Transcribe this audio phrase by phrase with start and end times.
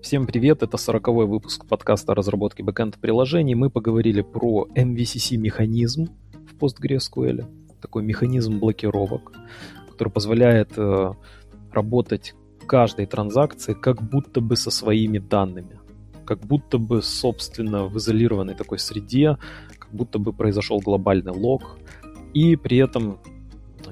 [0.00, 3.54] Всем привет, это 40 выпуск подкаста о разработке бэкэнд приложений.
[3.56, 7.44] Мы поговорили про MVCC-механизм в PostgreSQL,
[7.80, 9.32] такой механизм блокировок,
[9.90, 11.12] который позволяет э,
[11.70, 12.34] работать
[12.66, 15.80] каждой транзакции как будто бы со своими данными,
[16.24, 19.36] как будто бы, собственно, в изолированной такой среде,
[19.78, 21.78] как будто бы произошел глобальный лог,
[22.32, 23.18] и при этом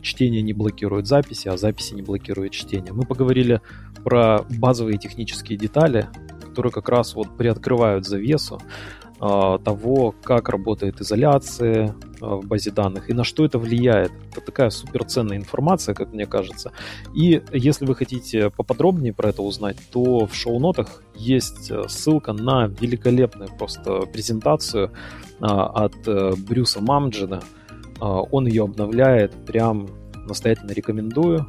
[0.02, 2.92] чтение не блокирует записи, а записи не блокирует чтение.
[2.92, 3.60] Мы поговорили
[4.04, 6.08] про базовые технические детали,
[6.40, 8.60] которые как раз вот приоткрывают завесу
[9.20, 14.12] э, того, как работает изоляция э, в базе данных и на что это влияет.
[14.32, 16.72] Это такая суперценная информация, как мне кажется.
[17.14, 22.66] И если вы хотите поподробнее про это узнать, то в шоу-нотах есть э, ссылка на
[22.66, 24.90] великолепную просто презентацию
[25.40, 25.94] э, от
[26.48, 27.59] Брюса Мамджина, а,
[28.00, 29.88] он ее обновляет, прям
[30.26, 31.46] настоятельно рекомендую.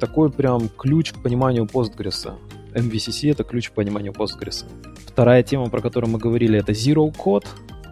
[0.00, 2.32] Такой прям ключ к пониманию Postgres.
[2.74, 4.64] MVCC— это ключ к пониманию Postgres.
[5.06, 7.46] Вторая тема, про которую мы говорили, это Zero Code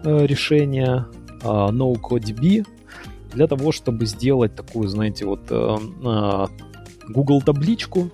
[0.04, 1.06] э, решение,
[1.44, 2.66] а, No Code DB,
[3.32, 6.48] для того, чтобы сделать такую, знаете, вот э, а,
[7.08, 8.10] Google табличку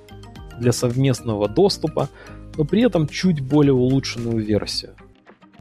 [0.60, 2.08] для совместного доступа,
[2.56, 4.94] но при этом чуть более улучшенную версию.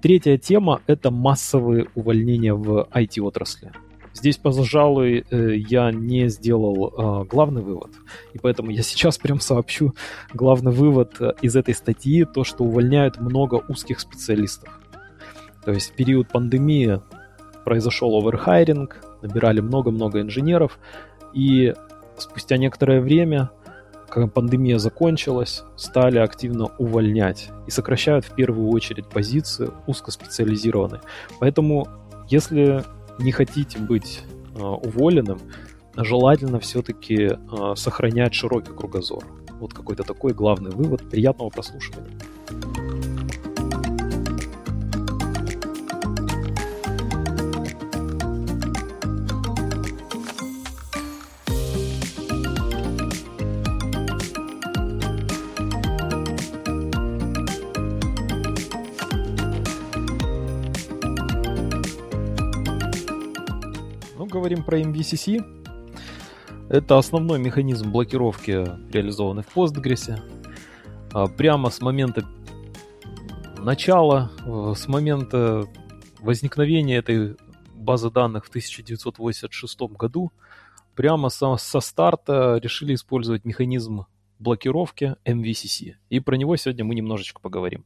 [0.01, 3.71] Третья тема— это массовые увольнения в IT-отрасли.
[4.13, 7.91] Здесь, пожалуй, э, я не сделал э, главный вывод,
[8.33, 9.93] и поэтому я сейчас прям сообщу
[10.33, 14.79] главный вывод э, из этой статьи, то, что увольняют много узких специалистов.
[15.65, 17.01] То есть в период пандемии
[17.63, 20.79] произошел оверхайринг, набирали много-много инженеров,
[21.33, 21.73] и
[22.17, 23.51] спустя некоторое время
[24.09, 31.01] когда пандемия закончилась, стали активно увольнять и сокращают в первую очередь позиции узкоспециализированные.
[31.39, 31.87] Поэтому,
[32.29, 32.83] если
[33.19, 34.21] не хотите быть
[34.55, 35.39] э, уволенным,
[35.95, 39.23] желательно все-таки э, сохранять широкий кругозор.
[39.59, 41.09] Вот какой-то такой главный вывод.
[41.09, 42.17] Приятного прослушивания.
[64.47, 65.43] Говорим про MVCC.
[66.69, 70.17] Это основной механизм блокировки, реализованный в Postgres.
[71.11, 72.23] А, прямо с момента
[73.57, 75.65] начала, э, с момента
[76.19, 77.35] возникновения этой
[77.75, 80.31] базы данных в 1986 году,
[80.95, 84.05] прямо со, со старта решили использовать механизм
[84.39, 85.95] блокировки MVCC.
[86.09, 87.83] И про него сегодня мы немножечко поговорим.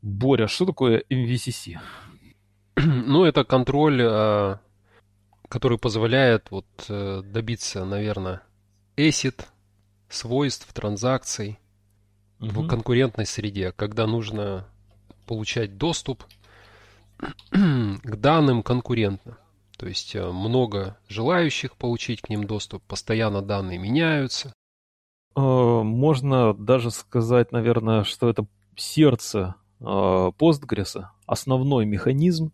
[0.00, 1.80] Боря, что такое MVCC?
[2.76, 4.60] Ну, это контроль а,
[5.54, 8.42] который позволяет вот э, добиться, наверное,
[8.96, 9.44] ACID,
[10.08, 11.60] свойств, транзакций
[12.40, 12.62] угу.
[12.62, 14.66] в конкурентной среде, когда нужно
[15.26, 16.24] получать доступ
[17.52, 19.38] к данным конкурентно.
[19.78, 24.52] То есть э, много желающих получить к ним доступ, постоянно данные меняются.
[25.36, 28.44] Э, можно даже сказать, наверное, что это
[28.74, 32.50] сердце Postgres, основной механизм,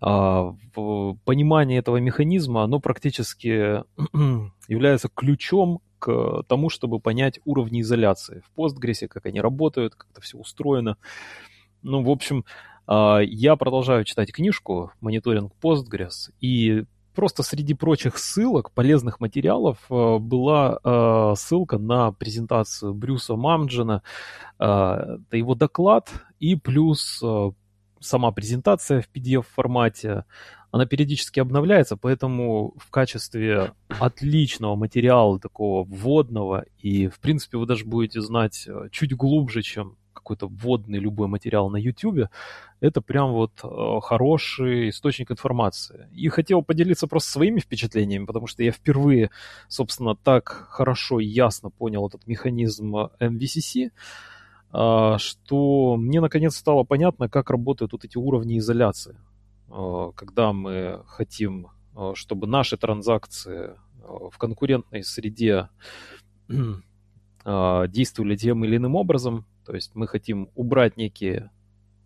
[0.00, 3.82] понимание этого механизма, оно практически
[4.68, 10.20] является ключом к тому, чтобы понять уровни изоляции в Postgres, как они работают, как это
[10.20, 10.96] все устроено.
[11.82, 12.44] Ну, в общем,
[12.86, 20.18] а, я продолжаю читать книжку «Мониторинг Postgres», и просто среди прочих ссылок, полезных материалов, а,
[20.18, 24.02] была ссылка на презентацию Брюса Мамджина,
[24.58, 26.10] это его доклад,
[26.40, 27.22] и плюс
[28.00, 30.24] сама презентация в PDF-формате,
[30.70, 37.84] она периодически обновляется, поэтому в качестве отличного материала, такого вводного, и, в принципе, вы даже
[37.84, 42.28] будете знать э, чуть глубже, чем какой-то вводный любой материал на YouTube,
[42.80, 46.08] это прям вот э, хороший источник информации.
[46.12, 49.30] И хотел поделиться просто своими впечатлениями, потому что я впервые,
[49.68, 53.90] собственно, так хорошо и ясно понял этот механизм MVCC, а,
[54.70, 59.16] что мне наконец стало понятно, как работают вот эти уровни изоляции.
[59.70, 65.68] А, когда мы хотим, а, чтобы наши транзакции в конкурентной среде
[67.44, 71.50] действовали тем или иным образом, то есть мы хотим убрать некие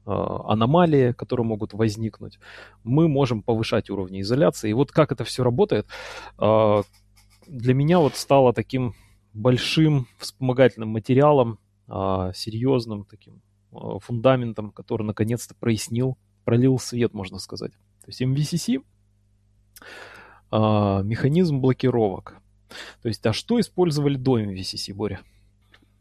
[0.05, 2.41] аномалии, которые могут возникнуть,
[2.82, 4.70] мы можем повышать уровни изоляции.
[4.70, 5.87] И вот как это все работает,
[6.37, 6.85] для
[7.75, 8.94] меня вот стало таким
[9.32, 13.43] большим вспомогательным материалом а, серьезным таким
[13.73, 17.73] а, фундаментом, который наконец-то прояснил, пролил свет, можно сказать.
[17.73, 18.84] То есть MVCC
[20.50, 22.37] а, механизм блокировок.
[23.02, 25.20] То есть, а что использовали до MVCC, Боря?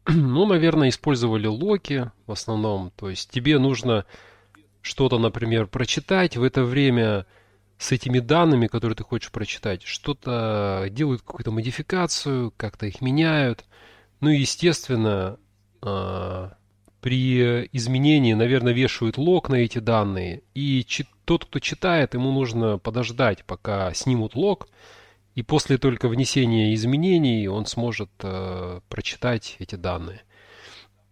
[0.08, 2.90] ну, наверное, использовали локи в основном.
[2.96, 4.04] То есть тебе нужно
[4.80, 7.26] что-то, например, прочитать, в это время
[7.78, 13.64] с этими данными, которые ты хочешь прочитать, что-то делают какую-то модификацию, как-то их меняют.
[14.20, 15.38] Ну и, естественно, а,
[15.82, 20.42] при изменении, наверное, вешают лог на эти данные.
[20.54, 20.86] И
[21.24, 24.68] тот, кто читает, ему нужно подождать, пока снимут лог.
[25.34, 30.22] И после только внесения изменений он сможет э, прочитать эти данные.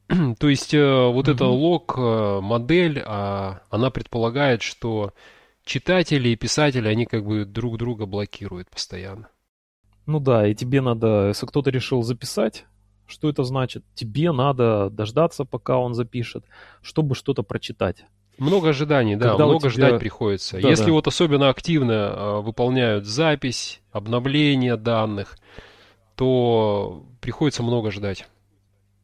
[0.39, 1.35] То есть э, вот mm-hmm.
[1.35, 3.03] эта лог э, модель, э,
[3.71, 5.15] она предполагает, что
[5.65, 9.29] читатели и писатели, они как бы друг друга блокируют постоянно.
[10.07, 12.67] Ну да, и тебе надо, если кто-то решил записать,
[13.11, 13.85] что это значит?
[13.95, 16.45] Тебе надо дождаться, пока он запишет,
[16.81, 18.05] чтобы что-то прочитать.
[18.39, 19.89] Много ожиданий, да, Когда много тебя...
[19.89, 20.61] ждать приходится.
[20.61, 20.93] Да, Если да.
[20.93, 25.37] вот особенно активно э, выполняют запись, обновление данных,
[26.15, 28.27] то приходится много ждать.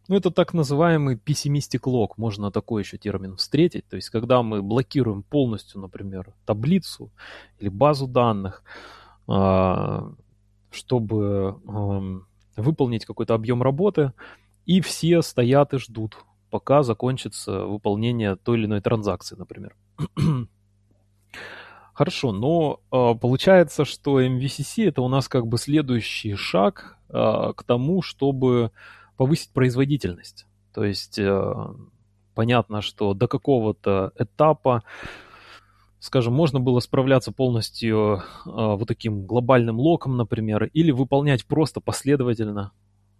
[0.08, 3.86] Ну, это так называемый пессимистик лог, можно такой еще термин встретить.
[3.88, 7.10] То есть, когда мы блокируем полностью, например, таблицу
[7.58, 8.62] или базу данных,
[9.26, 10.12] а,
[10.70, 11.58] чтобы
[12.56, 14.12] выполнить какой-то объем работы,
[14.64, 16.18] и все стоят и ждут,
[16.50, 19.76] пока закончится выполнение той или иной транзакции, например.
[21.94, 27.62] Хорошо, но э, получается, что MVCC это у нас как бы следующий шаг э, к
[27.64, 28.70] тому, чтобы
[29.16, 30.46] повысить производительность.
[30.74, 31.54] То есть э,
[32.34, 34.82] понятно, что до какого-то этапа,
[36.00, 42.72] скажем, можно было справляться полностью э, вот таким глобальным локом, например, или выполнять просто последовательно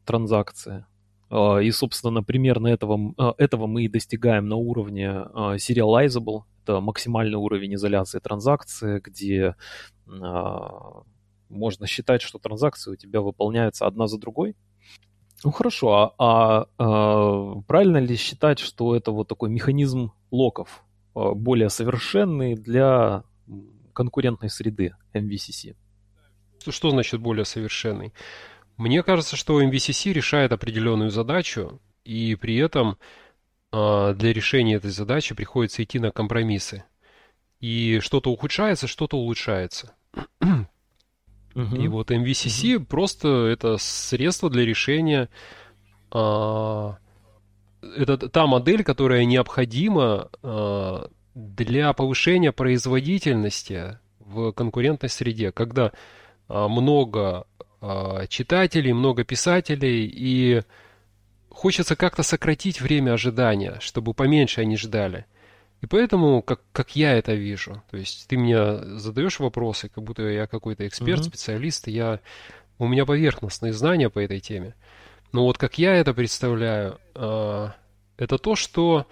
[0.05, 0.87] транзакции.
[1.31, 6.43] Э, и, собственно, примерно этого, э, этого мы и достигаем на уровне э, serializable.
[6.62, 9.55] Это максимальный уровень изоляции транзакции, где
[10.06, 10.12] э,
[11.49, 14.56] можно считать, что транзакции у тебя выполняются одна за другой.
[15.44, 20.82] Ну хорошо, а, а, а правильно ли считать, что это вот такой механизм локов,
[21.16, 23.24] более совершенный для
[23.94, 25.74] конкурентной среды MVCC?
[26.68, 28.12] Что значит более совершенный?
[28.76, 32.98] Мне кажется, что MVCC решает определенную задачу, и при этом
[33.72, 36.84] а, для решения этой задачи приходится идти на компромиссы.
[37.60, 39.94] И что-то ухудшается, что-то улучшается.
[40.40, 40.66] Uh-huh.
[41.54, 42.84] И вот MVCC uh-huh.
[42.84, 45.30] просто это средство для решения.
[46.10, 46.98] А,
[47.82, 55.93] это та модель, которая необходима а, для повышения производительности в конкурентной среде, когда
[56.49, 57.46] а, много
[57.81, 60.62] а, читателей, много писателей, и
[61.50, 65.26] хочется как-то сократить время ожидания, чтобы поменьше они ждали.
[65.82, 70.23] И поэтому, как, как я это вижу, то есть ты мне задаешь вопросы, как будто
[70.23, 71.28] я какой-то эксперт, mm-hmm.
[71.28, 72.20] специалист, я,
[72.78, 74.75] у меня поверхностные знания по этой теме.
[75.32, 77.69] Но вот как я это представляю, э,
[78.17, 79.06] это то, что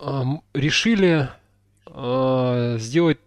[0.00, 0.22] э,
[0.54, 1.28] решили
[1.86, 3.18] э, сделать,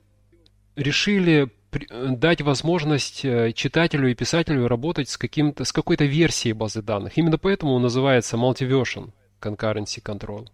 [0.75, 7.17] решили дать возможность э, читателю и писателю работать с, каким-то, с какой-то версией базы данных.
[7.17, 9.11] Именно поэтому он называется Multiversion
[9.41, 10.47] Concurrency Control.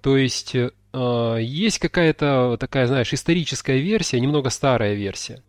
[0.00, 0.54] То есть
[0.94, 5.42] есть какая-то такая, знаешь, историческая версия, немного старая версия.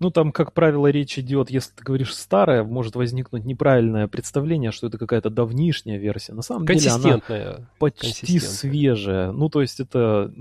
[0.00, 4.86] Ну, там, как правило, речь идет, если ты говоришь старая, может возникнуть неправильное представление, что
[4.86, 6.32] это какая-то давнишняя версия.
[6.32, 7.20] На самом деле она
[7.78, 9.30] почти свежая.
[9.30, 10.32] Ну, то есть это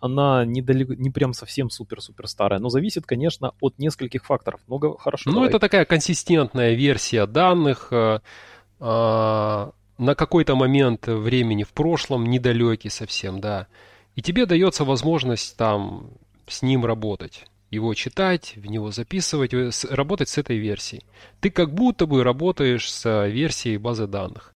[0.00, 4.60] она недалеко, не прям совсем супер-супер старая, но зависит, конечно, от нескольких факторов.
[4.66, 5.30] Много хорошо.
[5.30, 5.48] Ну, давай.
[5.48, 7.88] это такая консистентная версия данных.
[7.92, 8.20] Э,
[8.78, 13.66] а, на какой-то момент времени в прошлом, недалекий совсем, да.
[14.14, 16.10] И тебе дается возможность там
[16.46, 21.04] с ним работать, его читать, в него записывать, э, работать с этой версией.
[21.40, 24.52] Ты как будто бы работаешь с версией базы данных.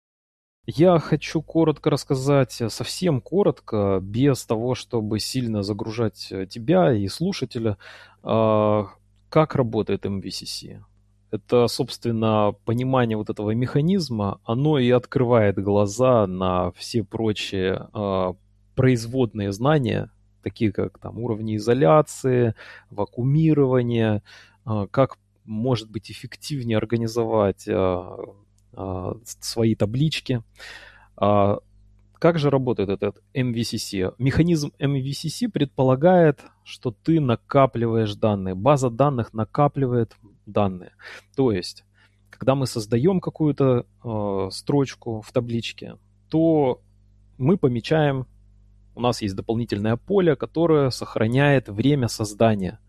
[0.66, 7.08] Я хочу коротко рассказать, э, совсем коротко, без того, чтобы сильно загружать э, тебя и
[7.08, 7.78] слушателя,
[8.22, 8.88] а,
[9.30, 10.82] как работает MVCC
[11.30, 18.32] это, собственно, понимание вот этого механизма, оно и открывает глаза на все прочие э,
[18.74, 20.10] производные знания,
[20.48, 22.54] такие как там уровни изоляции,
[22.90, 24.22] вакуумирования,
[24.66, 28.16] э, как может быть эффективнее организовать э,
[28.72, 30.42] э, свои таблички.
[32.20, 34.14] Как же работает этот MVCC?
[34.18, 38.54] Механизм MVCC предполагает, что ты накапливаешь данные.
[38.54, 40.92] База данных накапливает данные.
[41.36, 41.84] То есть,
[42.30, 45.96] когда мы создаем какую-то э, строчку в табличке,
[46.28, 46.80] то
[47.36, 48.26] мы помечаем,
[48.98, 52.80] у нас есть дополнительное поле, которое сохраняет время создания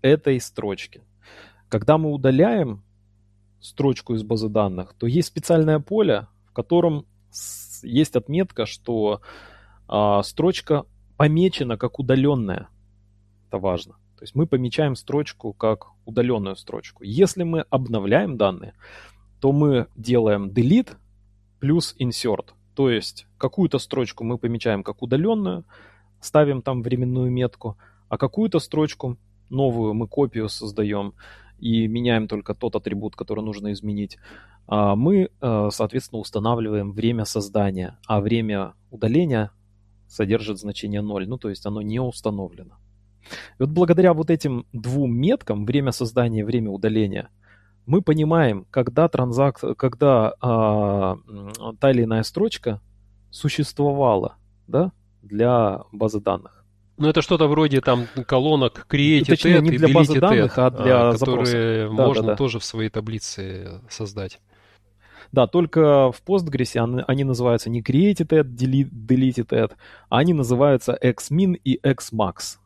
[0.00, 1.02] этой строчки.
[1.68, 2.82] Когда мы удаляем
[3.60, 7.04] строчку из базы данных, то есть специальное поле, в котором
[7.82, 9.20] есть отметка, что
[9.88, 10.86] а, строчка
[11.18, 12.68] помечена как удаленная.
[13.48, 13.92] Это важно.
[14.16, 17.04] То есть мы помечаем строчку как удаленную строчку.
[17.04, 18.72] Если мы обновляем данные,
[19.42, 20.96] то мы делаем delete
[21.60, 22.54] плюс insert.
[22.76, 25.64] То есть какую-то строчку мы помечаем как удаленную,
[26.20, 27.78] ставим там временную метку,
[28.10, 29.16] а какую-то строчку
[29.48, 31.14] новую мы копию создаем
[31.58, 34.18] и меняем только тот атрибут, который нужно изменить.
[34.66, 39.50] А мы, э, соответственно, устанавливаем время создания, а время удаления
[40.06, 42.74] содержит значение 0, ну то есть оно не установлено.
[43.58, 47.30] И вот благодаря вот этим двум меткам, время создания и время удаления,
[47.86, 49.60] мы понимаем, когда, транзак...
[49.78, 51.16] когда а,
[51.80, 52.80] та или иная строчка
[53.30, 56.64] существовала да, для базы данных.
[56.98, 61.12] Ну, это что-то вроде там колонок create Точнее, не для базы данных, а для а,
[61.12, 62.02] которые запроса.
[62.02, 62.36] можно да, да.
[62.36, 64.40] тоже в своей таблице создать.
[65.32, 69.72] Да, только в Postgres они, они называются не created at, deleted at,
[70.08, 72.58] а они называются xmin и xmax.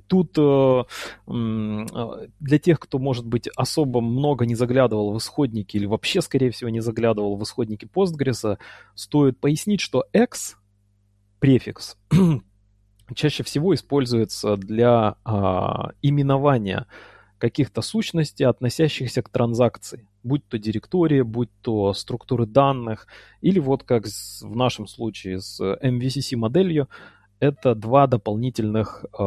[0.00, 0.84] И тут э,
[1.26, 6.70] для тех, кто, может быть, особо много не заглядывал в исходники или вообще, скорее всего,
[6.70, 8.58] не заглядывал в исходники Postgres,
[8.94, 10.56] стоит пояснить, что x
[11.38, 11.98] префикс.
[13.14, 16.86] Чаще всего используется для а, именования
[17.38, 23.06] каких-то сущностей, относящихся к транзакции, будь то директория, будь то структуры данных,
[23.42, 26.88] или вот как в нашем случае с MVCC моделью,
[27.40, 29.22] это два дополнительных э,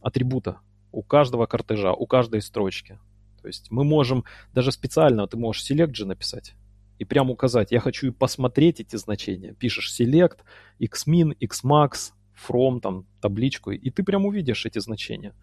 [0.00, 0.60] атрибута
[0.92, 2.98] у каждого кортежа, у каждой строчки.
[3.40, 6.54] То есть мы можем даже специально, ты можешь select же написать
[7.00, 9.54] и прям указать, я хочу посмотреть эти значения.
[9.54, 10.40] Пишешь select,
[10.78, 15.34] xmin, xmax, from, там, табличку, и ты прям увидишь эти значения.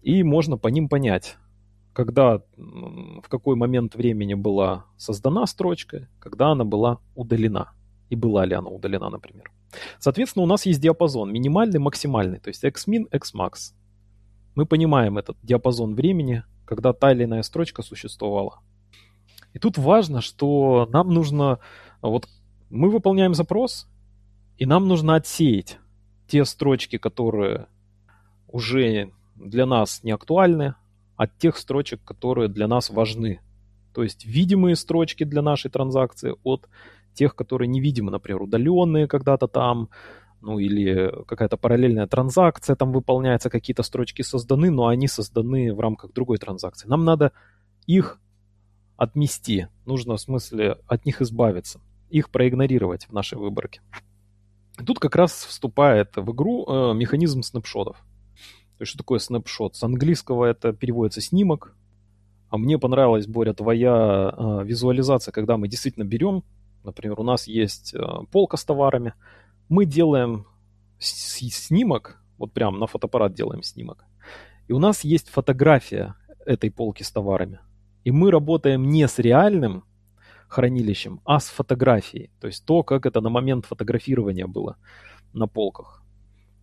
[0.00, 1.36] И можно по ним понять,
[1.92, 7.72] когда, в какой момент времени была создана строчка, когда она была удалена,
[8.08, 9.52] и была ли она удалена, например.
[9.98, 13.74] Соответственно, у нас есть диапазон минимальный, максимальный, то есть xmin, xmax.
[14.54, 18.60] Мы понимаем этот диапазон времени, когда та или иная строчка существовала.
[19.52, 21.58] И тут важно, что нам нужно,
[22.02, 22.28] вот
[22.68, 23.88] мы выполняем запрос,
[24.58, 25.78] и нам нужно отсеять
[26.28, 27.66] те строчки, которые
[28.46, 30.74] уже для нас не актуальны,
[31.16, 33.40] от тех строчек, которые для нас важны.
[33.92, 36.68] То есть видимые строчки для нашей транзакции от
[37.14, 39.88] тех, которые невидимы, например, удаленные когда-то там,
[40.40, 46.12] ну или какая-то параллельная транзакция там выполняется, какие-то строчки созданы, но они созданы в рамках
[46.12, 46.88] другой транзакции.
[46.88, 47.32] Нам надо
[47.86, 48.20] их
[48.96, 53.80] отмести, нужно в смысле от них избавиться, их проигнорировать в нашей выборке.
[54.86, 57.96] Тут как раз вступает в игру э, механизм снапшотов.
[57.96, 59.76] То есть что такое снапшот?
[59.76, 61.74] С английского это переводится снимок.
[62.48, 66.44] А мне понравилась, Боря, твоя э, визуализация, когда мы действительно берем
[66.84, 67.98] Например, у нас есть э,
[68.30, 69.14] полка с товарами.
[69.68, 70.46] Мы делаем
[70.98, 74.04] снимок, вот прям на фотоаппарат делаем снимок.
[74.68, 76.14] И у нас есть фотография
[76.46, 77.60] этой полки с товарами.
[78.04, 79.84] И мы работаем не с реальным
[80.48, 82.30] хранилищем, а с фотографией.
[82.40, 84.76] То есть то, как это на момент фотографирования было
[85.32, 86.02] на полках.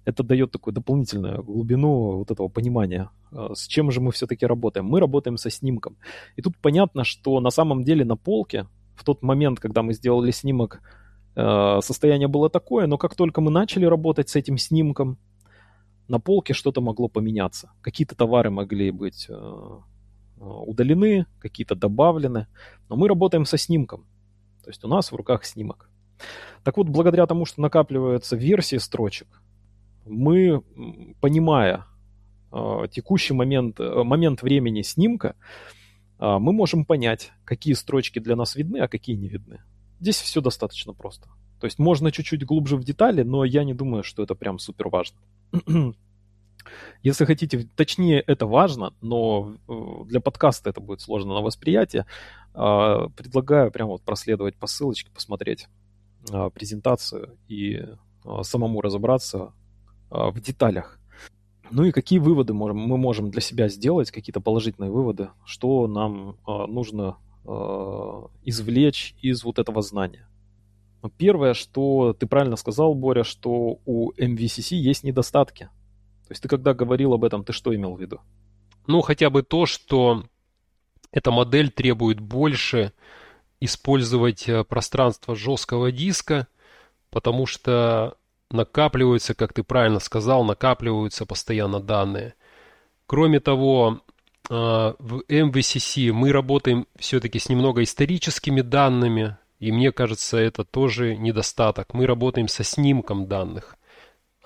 [0.06, 4.86] Это дает такую дополнительную глубину вот этого понимания, э, с чем же мы все-таки работаем.
[4.86, 5.98] Мы работаем со снимком.
[6.38, 10.32] И тут понятно, что на самом деле на полке в тот момент, когда мы сделали
[10.32, 10.82] снимок,
[11.36, 15.18] э, состояние было такое, но как только мы начали работать с этим снимком,
[16.08, 17.72] на полке что-то могло поменяться.
[17.82, 19.80] Какие-то товары могли быть э,
[20.38, 22.48] удалены, какие-то добавлены,
[22.90, 24.06] но мы работаем со снимком.
[24.64, 25.90] То есть у нас в руках снимок.
[26.64, 29.42] Так вот, благодаря тому, что накапливаются версии строчек,
[30.06, 30.62] мы,
[31.22, 31.86] понимая
[32.52, 35.36] э, текущий момент, момент времени снимка,
[36.20, 39.62] мы можем понять, какие строчки для нас видны, а какие не видны.
[40.00, 41.30] Здесь все достаточно просто.
[41.60, 44.90] То есть можно чуть-чуть глубже в детали, но я не думаю, что это прям супер
[44.90, 45.18] важно.
[47.02, 52.06] Если хотите, точнее, это важно, но э, для подкаста это будет сложно на восприятие.
[52.54, 55.68] А, предлагаю прямо вот проследовать по ссылочке, посмотреть
[56.32, 57.86] а, презентацию и
[58.42, 59.54] самому разобраться
[60.10, 61.00] в деталях
[61.72, 66.38] ну и какие выводы можем, мы можем для себя сделать, какие-то положительные выводы, что нам
[66.48, 70.28] э, нужно э, извлечь из вот этого знания.
[71.18, 75.70] Первое, что ты правильно сказал, Боря, что у MVCC есть недостатки.
[76.28, 78.20] То есть ты когда говорил об этом, ты что имел в виду?
[78.88, 80.24] Ну, хотя бы то, что
[81.12, 82.94] эта модель требует больше
[83.60, 86.48] использовать э, пространство жесткого диска,
[87.10, 88.18] потому что
[88.52, 92.36] накапливаются, как ты правильно сказал, накапливаются постоянно данные.
[93.06, 94.02] Кроме того,
[94.50, 101.18] а, в MVCC мы работаем все-таки с немного историческими данными, и мне кажется, это тоже
[101.18, 101.94] недостаток.
[101.94, 103.76] Мы работаем со снимком данных.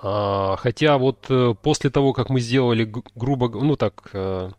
[0.02, 4.50] А, хотя вот э, после того, как мы сделали, грубо, ну так, э,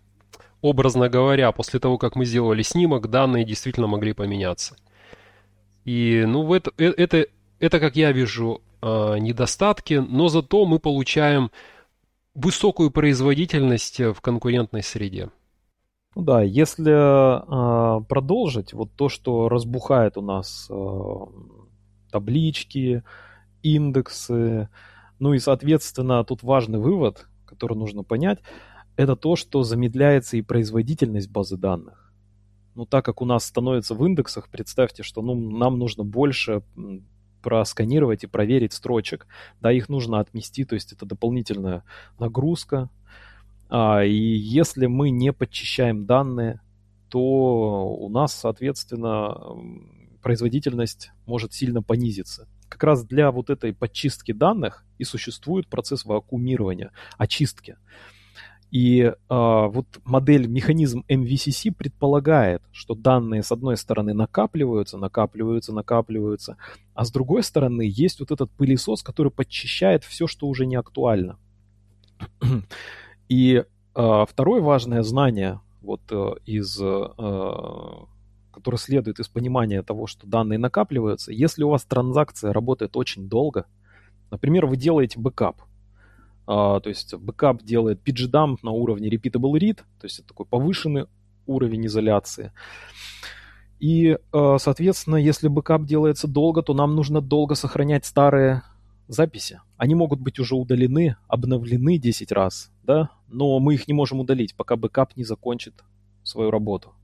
[0.60, 4.76] образно говоря, после того, как мы сделали снимок, данные действительно могли поменяться.
[5.84, 7.26] И, ну, это, э, это,
[7.58, 11.50] это как я вижу, недостатки, но зато мы получаем
[12.34, 15.30] высокую производительность в конкурентной среде.
[16.14, 20.74] Ну да, если э, продолжить, вот то, что разбухает у нас э,
[22.10, 23.02] таблички,
[23.62, 24.68] индексы,
[25.18, 28.40] ну и, соответственно, тут важный вывод, который нужно понять,
[28.96, 32.12] это то, что замедляется и производительность базы данных.
[32.74, 36.62] Ну, так как у нас становится в индексах, представьте, что ну, нам нужно больше
[37.42, 39.26] просканировать и проверить строчек.
[39.60, 41.84] Да, их нужно отмести, то есть это дополнительная
[42.18, 42.88] нагрузка.
[43.68, 46.60] А, и если мы не подчищаем данные,
[47.08, 49.36] то у нас, соответственно,
[50.22, 52.48] производительность может сильно понизиться.
[52.68, 57.76] Как раз для вот этой подчистки данных и существует процесс вакуумирования, очистки.
[58.72, 66.56] И э, вот модель, механизм MVCC предполагает, что данные с одной стороны накапливаются, накапливаются, накапливаются,
[66.94, 71.38] а с другой стороны есть вот этот пылесос, который подчищает все, что уже не актуально.
[73.28, 73.62] И
[73.94, 77.08] э, второе важное знание вот э, из, э,
[78.54, 83.66] которое следует из понимания того, что данные накапливаются, если у вас транзакция работает очень долго,
[84.30, 85.60] например, вы делаете бэкап,
[86.46, 91.06] а, то есть бэкап делает pg_dump на уровне repeatable read, то есть это такой повышенный
[91.46, 92.52] уровень изоляции.
[93.78, 98.62] И, а, соответственно, если бэкап делается долго, то нам нужно долго сохранять старые
[99.08, 99.60] записи.
[99.76, 104.54] Они могут быть уже удалены, обновлены 10 раз, да, но мы их не можем удалить,
[104.54, 105.82] пока бэкап не закончит
[106.22, 106.94] свою работу.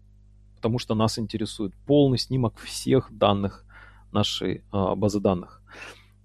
[0.56, 3.64] Потому что нас интересует полный снимок всех данных
[4.12, 5.57] нашей а, базы данных.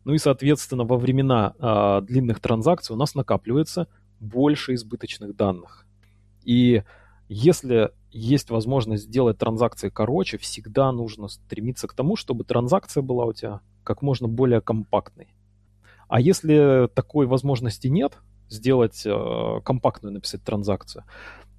[0.05, 3.87] Ну и, соответственно, во времена э, длинных транзакций у нас накапливается
[4.19, 5.85] больше избыточных данных.
[6.43, 6.83] И
[7.29, 13.33] если есть возможность сделать транзакции короче, всегда нужно стремиться к тому, чтобы транзакция была у
[13.33, 15.27] тебя как можно более компактной.
[16.07, 18.17] А если такой возможности нет,
[18.49, 21.05] сделать э, компактную, написать транзакцию,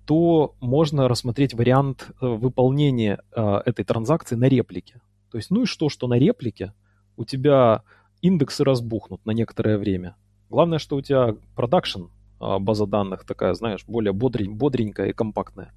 [0.07, 5.01] то можно рассмотреть вариант э, выполнения э, этой транзакции на реплике.
[5.31, 6.73] То есть, ну и что, что на реплике
[7.17, 7.83] у тебя
[8.25, 10.17] индексы разбухнут на некоторое время.
[10.49, 12.05] Главное, что у тебя продакшн,
[12.41, 15.73] а, база данных такая, знаешь, более бодрень, бодренькая и компактная.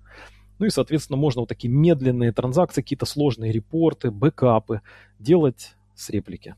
[0.57, 4.81] Ну и, соответственно, можно вот такие медленные транзакции, какие-то сложные репорты, бэкапы
[5.19, 6.55] делать с реплики.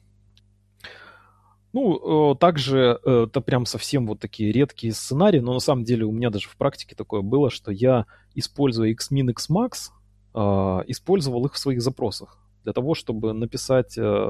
[1.73, 6.05] Ну, э, также э, это прям совсем вот такие редкие сценарии, но на самом деле
[6.05, 9.91] у меня даже в практике такое было, что я, используя Xmin, Xmax,
[10.33, 14.29] а, использовал их в своих запросах для того, чтобы написать э,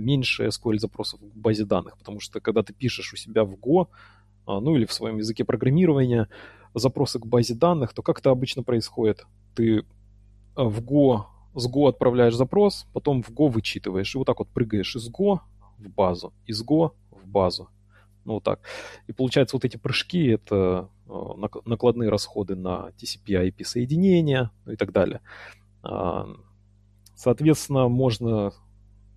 [0.00, 3.88] меньше SQL запросов в базе данных, потому что когда ты пишешь у себя в Go,
[4.46, 6.28] а, ну или в своем языке программирования
[6.74, 9.26] запросы к базе данных, то как это обычно происходит?
[9.54, 9.84] Ты
[10.54, 14.48] а, в Go с Go отправляешь запрос, потом в Go вычитываешь, и вот так вот
[14.48, 15.40] прыгаешь из Go
[15.78, 17.68] в базу, из Go в базу.
[18.24, 18.60] Ну вот так.
[19.06, 24.76] И получается вот эти прыжки, это а, накладные расходы на TCP IP соединения ну и
[24.76, 25.20] так далее.
[27.14, 28.52] Соответственно, можно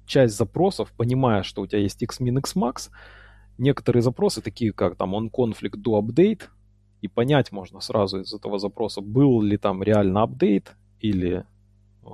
[0.07, 2.89] часть запросов, понимая, что у тебя есть xmin, xmax,
[3.57, 6.43] некоторые запросы, такие как там onConflict do update,
[7.01, 11.45] и понять можно сразу из этого запроса, был ли там реально апдейт или
[12.03, 12.07] э,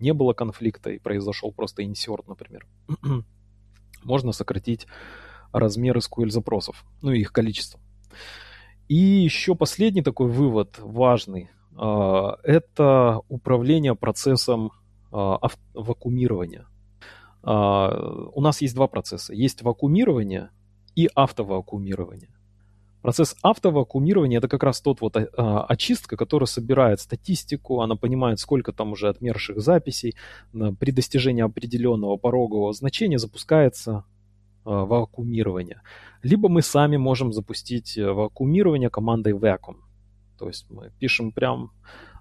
[0.00, 2.66] не было конфликта и произошел просто insert, например.
[4.04, 4.86] можно сократить
[5.52, 7.80] размер SQL запросов, ну и их количество.
[8.88, 14.72] И еще последний такой вывод важный, э, это управление процессом
[15.12, 15.36] э,
[15.74, 16.66] вакуумирования.
[17.44, 19.34] А, у нас есть два процесса.
[19.34, 20.50] Есть вакуумирование
[20.96, 22.30] и автовакуумирование.
[23.02, 28.72] Процесс автовакуумирования это как раз тот вот а, очистка, которая собирает статистику, она понимает, сколько
[28.72, 30.14] там уже отмерших записей.
[30.52, 34.04] При достижении определенного порогового значения запускается
[34.64, 35.82] а, вакуумирование.
[36.22, 39.76] Либо мы сами можем запустить э, вакуумирование командой vacuum.
[40.38, 41.72] То есть мы пишем прям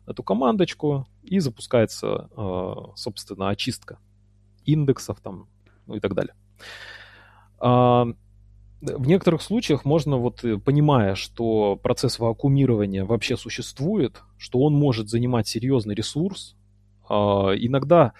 [0.06, 2.28] эту командочку и запускается,
[2.96, 4.00] собственно, очистка
[4.66, 5.48] индексов там,
[5.86, 6.36] ну и так далее.
[7.60, 8.06] А,
[8.82, 15.10] в некоторых случаях можно, вот э, понимая, что процесс вакуумирования вообще существует, что он может
[15.10, 16.56] занимать серьезный ресурс,
[17.08, 18.14] а, иногда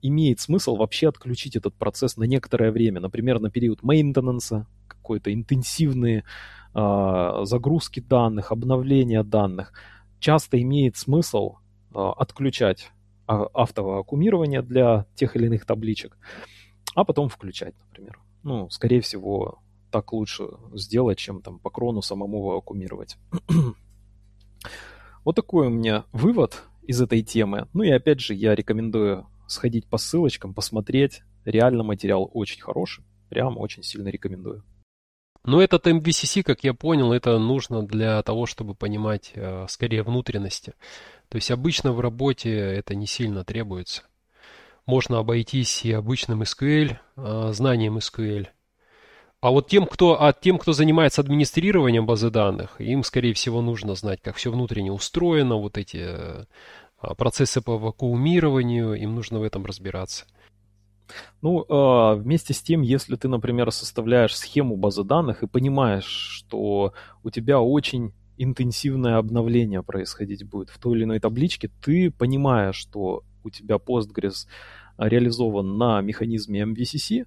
[0.00, 6.24] имеет смысл вообще отключить этот процесс на некоторое время, например, на период мейнтенанса какой-то интенсивные
[6.74, 9.72] э, загрузки данных, обновления данных,
[10.18, 11.56] часто имеет смысл
[11.94, 12.90] э, отключать
[13.26, 16.16] автоаккумирование для тех или иных табличек,
[16.94, 18.20] а потом включать, например.
[18.42, 19.60] Ну, скорее всего,
[19.90, 23.16] так лучше сделать, чем там по крону самому вакуумировать.
[25.24, 27.68] вот такой у меня вывод из этой темы.
[27.72, 31.22] Ну и опять же, я рекомендую сходить по ссылочкам, посмотреть.
[31.44, 33.04] Реально материал очень хороший.
[33.28, 34.64] Прям очень сильно рекомендую.
[35.44, 40.74] Но этот MVCC, как я понял, это нужно для того, чтобы понимать э, скорее внутренности.
[41.28, 44.02] То есть обычно в работе это не сильно требуется.
[44.86, 48.46] Можно обойтись и обычным SQL, э, знанием SQL.
[49.40, 53.94] А вот тем, кто, а тем, кто занимается администрированием базы данных, им, скорее всего, нужно
[53.94, 56.44] знать, как все внутренне устроено, вот эти э,
[57.16, 60.24] процессы по вакуумированию, им нужно в этом разбираться.
[61.42, 66.92] Ну, а, вместе с тем, если ты, например, составляешь схему базы данных и понимаешь, что
[67.22, 73.22] у тебя очень интенсивное обновление происходить будет в той или иной табличке, ты понимаешь, что
[73.44, 74.46] у тебя Postgres
[74.98, 77.26] реализован на механизме MVCC,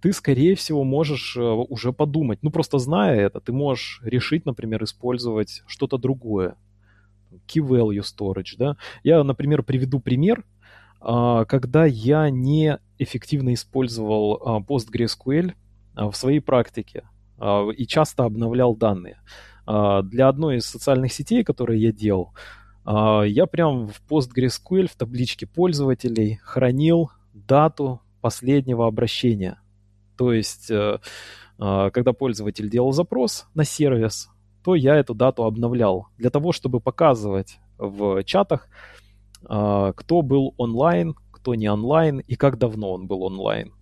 [0.00, 2.40] ты, скорее всего, можешь э, уже подумать.
[2.42, 6.56] Ну, просто зная это, ты можешь решить, например, использовать что-то другое.
[7.46, 8.76] Key value storage, да.
[9.02, 10.44] Я, например, приведу пример,
[11.00, 15.52] а, когда я не эффективно использовал а, PostgreSQL
[15.94, 17.04] а, в своей практике
[17.76, 19.18] и часто обновлял данные.
[19.66, 22.34] Для одной из социальных сетей, которые я делал,
[22.86, 29.58] я прям в PostgreSQL в табличке пользователей хранил дату последнего обращения.
[30.16, 30.98] То есть, э,
[31.58, 34.28] когда пользователь делал запрос на сервис,
[34.62, 38.68] то я эту дату обновлял для того, чтобы показывать в чатах,
[39.42, 43.74] кто был онлайн, кто не онлайн и как давно он был онлайн.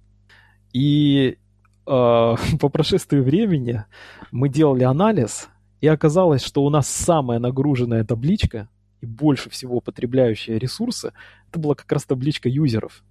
[0.72, 1.38] И
[1.84, 2.36] по
[2.72, 3.84] прошествии времени
[4.32, 5.48] мы делали анализ,
[5.82, 8.68] и оказалось, что у нас самая нагруженная табличка
[9.00, 11.12] и больше всего потребляющая ресурсы,
[11.50, 13.02] это была как раз табличка юзеров.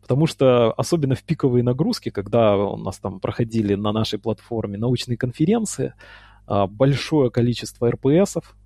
[0.00, 5.16] Потому что особенно в пиковые нагрузки, когда у нас там проходили на нашей платформе научные
[5.16, 5.94] конференции,
[6.46, 8.56] большое количество РПСов,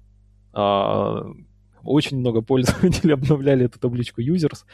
[0.53, 4.65] очень много пользователей обновляли эту табличку users,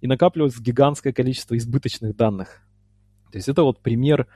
[0.00, 2.62] и накапливалось гигантское количество избыточных данных.
[3.30, 4.26] То есть это вот пример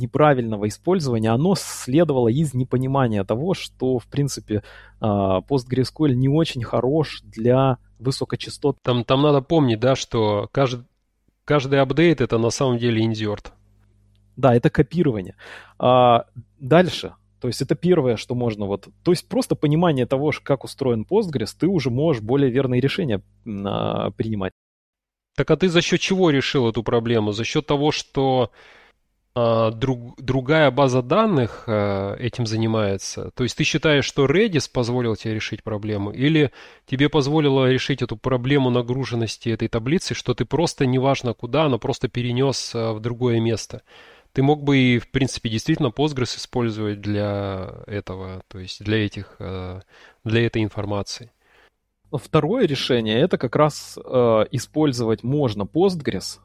[0.00, 4.62] неправильного использования, оно следовало из непонимания того, что, в принципе,
[5.00, 8.78] а, PostgreSQL не очень хорош для высокочастот.
[8.82, 10.86] Там, там надо помнить, да, что каждый,
[11.44, 13.52] каждый апдейт это на самом деле инзерт.
[14.36, 15.36] Да, это копирование.
[15.78, 16.26] А
[16.58, 17.14] дальше.
[17.40, 18.88] То есть это первое, что можно вот...
[19.02, 24.10] То есть просто понимание того, как устроен Postgres, ты уже можешь более верные решения а,
[24.10, 24.52] принимать.
[25.36, 27.32] Так а ты за счет чего решил эту проблему?
[27.32, 28.50] За счет того, что
[29.34, 33.30] друг, другая база данных а, этим занимается?
[33.34, 36.10] То есть ты считаешь, что Redis позволил тебе решить проблему?
[36.10, 36.50] Или
[36.86, 42.08] тебе позволило решить эту проблему нагруженности этой таблицы, что ты просто, неважно куда, но просто
[42.08, 43.82] перенес а, в другое место?
[44.32, 49.36] Ты мог бы и, в принципе, действительно Postgres использовать для этого, то есть для этих,
[50.24, 51.32] для этой информации.
[52.12, 56.38] Второе решение это как раз э, использовать можно Postgres,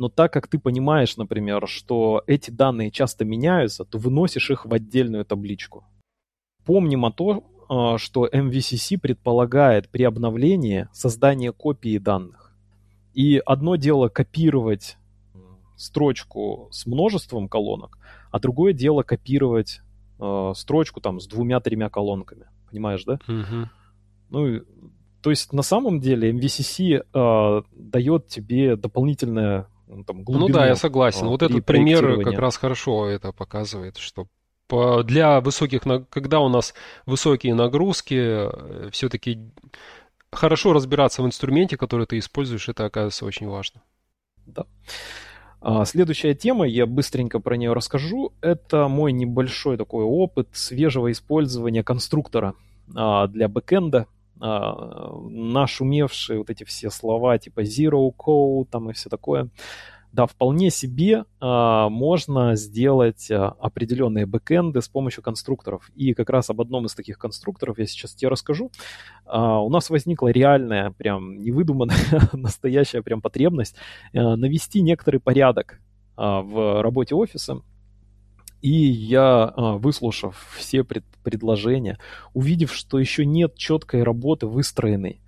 [0.00, 4.72] но так как ты понимаешь, например, что эти данные часто меняются, то выносишь их в
[4.72, 5.84] отдельную табличку.
[6.64, 12.56] Помним о том, э, что MVCC предполагает при обновлении создание копии данных.
[13.12, 14.96] И одно дело копировать
[15.76, 17.98] строчку с множеством колонок,
[18.30, 19.82] а другое дело копировать
[20.18, 22.46] э, строчку там с двумя-тремя колонками.
[22.70, 23.18] Понимаешь, да?
[23.28, 23.68] Угу.
[24.30, 24.60] Ну,
[25.20, 30.48] то есть на самом деле MVCC э, дает тебе дополнительное ну, там, глубину.
[30.48, 31.26] Ну да, я согласен.
[31.26, 34.26] Э, вот этот пример как раз хорошо это показывает, что
[35.04, 36.74] для высоких, когда у нас
[37.06, 39.50] высокие нагрузки, э, все-таки
[40.32, 43.82] хорошо разбираться в инструменте, который ты используешь, это оказывается очень важно.
[44.46, 44.66] Да.
[45.60, 51.82] А, следующая тема, я быстренько про нее расскажу, это мой небольшой такой опыт свежего использования
[51.82, 52.54] конструктора
[52.94, 54.06] а, для бэкэнда.
[54.40, 59.50] А, нашумевшие вот эти все слова типа zero code там и все такое
[60.12, 65.90] да, вполне себе а, можно сделать а, определенные бэкэнды с помощью конструкторов.
[65.94, 68.70] И как раз об одном из таких конструкторов я сейчас тебе расскажу.
[69.24, 71.96] А, у нас возникла реальная, прям невыдуманная,
[72.32, 73.76] настоящая прям потребность
[74.12, 75.80] а, навести некоторый порядок
[76.16, 77.62] а, в работе офиса.
[78.62, 81.98] И я, а, выслушав все пред предложения,
[82.34, 85.20] увидев, что еще нет четкой работы выстроенной,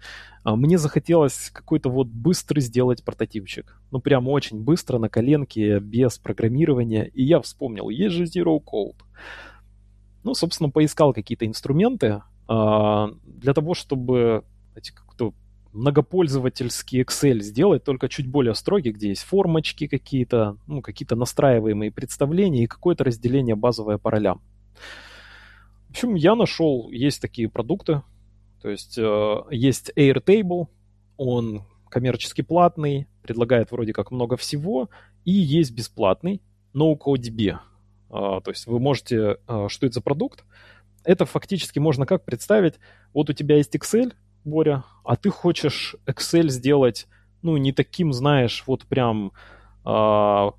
[0.45, 3.81] а, мне захотелось какой-то вот быстрый сделать прототипчик.
[3.91, 7.07] Ну, прям очень быстро, на коленке, без программирования.
[7.07, 9.01] И я вспомнил, есть же Zero Code.
[10.25, 15.35] Ну, собственно, поискал какие-то инструменты э, для того, чтобы эти, как-то
[15.73, 22.65] многопользовательский Excel сделать, только чуть более строгий, где есть формочки какие-то, ну, какие-то настраиваемые представления
[22.65, 24.43] и какое-то разделение базовое по ролям.
[25.89, 28.03] В общем, я нашел, есть такие продукты,
[28.61, 30.69] то есть э, есть Airtable,
[31.17, 34.89] он коммерчески платный, предлагает вроде как много всего,
[35.25, 36.41] и есть бесплатный
[36.75, 37.51] NoCodeDB.
[37.51, 37.59] Э,
[38.11, 40.45] то есть вы можете, э, что это за продукт?
[41.05, 42.75] Это фактически можно как представить,
[43.13, 44.13] вот у тебя есть Excel,
[44.45, 47.07] Боря, а ты хочешь Excel сделать,
[47.43, 49.33] ну, не таким, знаешь, вот прям,
[49.85, 50.53] а,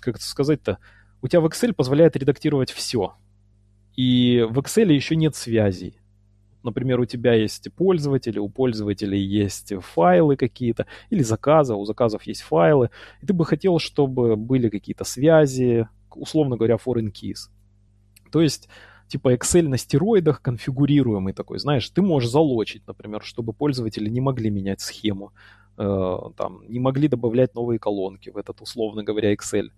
[0.00, 0.78] как это сказать-то,
[1.22, 3.14] у тебя в Excel позволяет редактировать все.
[3.96, 5.98] И в Excel еще нет связей.
[6.62, 12.42] Например, у тебя есть пользователи, у пользователей есть файлы какие-то, или заказы, у заказов есть
[12.42, 12.90] файлы,
[13.22, 17.50] и ты бы хотел, чтобы были какие-то связи, условно говоря, foreign keys.
[18.32, 18.68] То есть
[19.08, 24.50] типа Excel на стероидах конфигурируемый такой, знаешь, ты можешь залочить, например, чтобы пользователи не могли
[24.50, 25.32] менять схему,
[25.78, 29.70] э, там, не могли добавлять новые колонки в этот, условно говоря, Excel.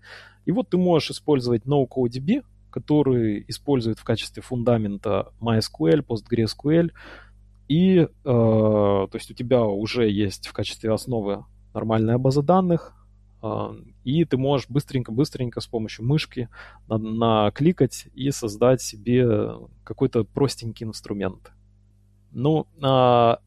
[0.46, 6.90] И вот ты можешь использовать NoCodeDB, который использует в качестве фундамента MySQL, PostgreSQL,
[7.68, 12.94] и, э, то есть у тебя уже есть в качестве основы нормальная база данных,
[14.04, 16.48] и ты можешь быстренько-быстренько с помощью мышки
[16.88, 19.52] накликать и создать себе
[19.84, 21.52] какой-то простенький инструмент.
[22.32, 23.38] Ну, а,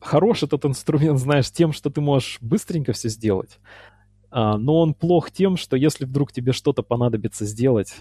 [0.00, 3.58] хорош этот инструмент, знаешь, тем, что ты можешь быстренько все сделать,
[4.30, 7.94] а, но он плох тем, что если вдруг тебе что-то понадобится сделать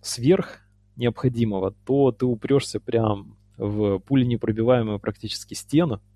[0.00, 0.60] сверх
[0.96, 6.11] необходимого, то ты упрешься прям в пуленепробиваемую практически стену, а,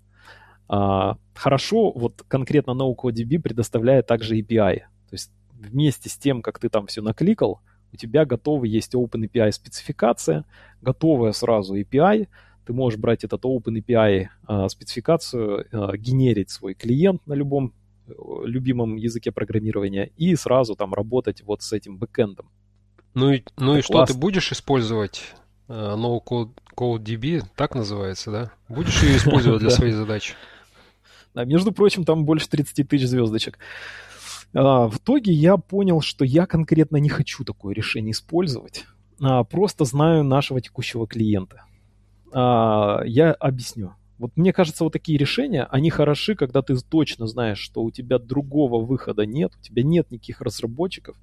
[0.67, 4.79] хорошо, вот конкретно NoCodeDB предоставляет также API.
[4.79, 7.61] То есть вместе с тем, как ты там все накликал,
[7.93, 10.45] у тебя готовый есть OpenAPI спецификация,
[10.81, 12.27] готовая сразу API,
[12.65, 17.73] ты можешь брать этот OpenAPI а, спецификацию, а, генерить свой клиент на любом
[18.07, 18.11] э,
[18.43, 22.49] любимом языке программирования и сразу там работать вот с этим бэкэндом.
[23.13, 25.33] Ну и, ну и что, ты будешь использовать
[25.69, 28.51] uh, NoCodeDB, так называется, да?
[28.67, 30.33] Будешь ее использовать для своей задачи?
[31.37, 33.59] А между прочим, там больше 30 тысяч звездочек.
[34.53, 38.85] А, в итоге я понял, что я конкретно не хочу такое решение использовать.
[39.21, 41.63] А, просто знаю нашего текущего клиента.
[42.31, 43.93] А, я объясню.
[44.17, 48.17] Вот мне кажется, вот такие решения, они хороши, когда ты точно знаешь, что у тебя
[48.17, 51.15] другого выхода нет, у тебя нет никаких разработчиков,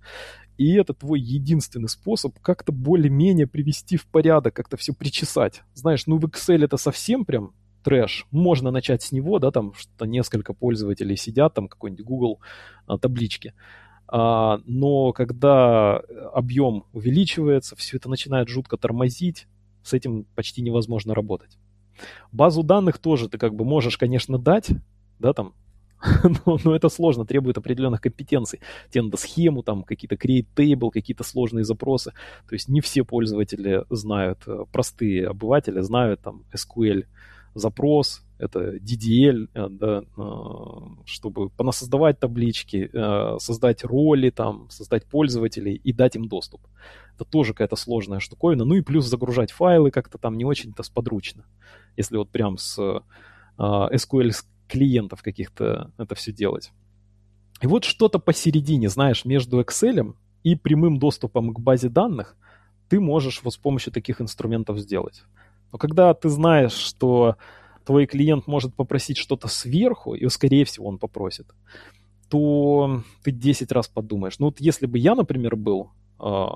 [0.59, 5.63] и это твой единственный способ как-то более-менее привести в порядок, как-то все причесать.
[5.75, 7.53] Знаешь, ну в Excel это совсем прям
[7.85, 8.27] трэш.
[8.31, 12.41] Можно начать с него, да, там что несколько пользователей сидят, там какой-нибудь Google
[12.87, 13.55] а, таблички.
[14.09, 15.99] А, но когда
[16.33, 19.47] объем увеличивается, все это начинает жутко тормозить,
[19.83, 21.59] с этим почти невозможно работать.
[22.33, 24.71] Базу данных тоже ты как бы можешь, конечно, дать,
[25.19, 25.55] да, там,
[26.47, 28.61] но, но это сложно, требует определенных компетенций.
[28.91, 32.13] Тебе схему, там, какие-то create table, какие-то сложные запросы.
[32.49, 37.05] То есть не все пользователи знают, э, простые обыватели знают там SQL,
[37.55, 40.23] запрос, это DDL, э, да, э,
[41.07, 46.61] чтобы понасоздавать таблички, э, создать роли, там, создать пользователей и дать им доступ.
[47.15, 48.65] Это тоже какая-то сложная штуковина.
[48.65, 51.45] Ну и плюс загружать файлы как-то там не очень-то сподручно.
[51.97, 52.79] Если вот прям с
[53.57, 54.33] SQL
[54.67, 56.73] клиентов каких-то это все делать.
[57.63, 62.37] И вот что-то посередине, знаешь, между Excel и прямым доступом к базе данных
[62.89, 65.25] ты можешь вот с помощью таких инструментов сделать.
[65.75, 67.35] Но когда ты знаешь, что
[67.85, 71.49] твой клиент может попросить что-то сверху, и, скорее всего, он попросит,
[72.29, 74.39] то ты 10 раз подумаешь.
[74.39, 76.47] Ну вот если бы я, например, был, э,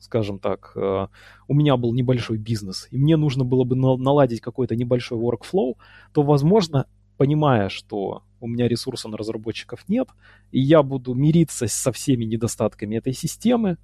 [0.00, 1.08] скажем так, э,
[1.48, 5.74] у меня был небольшой бизнес, и мне нужно было бы наладить какой-то небольшой workflow,
[6.14, 6.86] то, возможно,
[7.18, 10.08] понимая, что у меня ресурса на разработчиков нет,
[10.50, 13.76] и я буду мириться со всеми недостатками этой системы,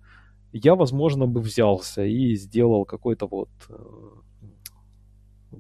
[0.55, 3.75] я, возможно, бы взялся и сделал какой-то вот э,